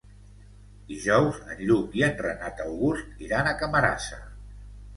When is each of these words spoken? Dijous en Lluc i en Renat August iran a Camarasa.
Dijous 0.91 1.37
en 1.49 1.61
Lluc 1.67 1.93
i 2.01 2.03
en 2.09 2.17
Renat 2.23 2.65
August 2.65 3.23
iran 3.29 3.53
a 3.53 3.57
Camarasa. 3.63 4.23